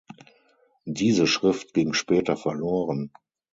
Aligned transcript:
Diese 0.89 1.27
Schrift 1.27 1.75
ging 1.75 1.93
später 1.93 2.35
verloren. 2.35 3.11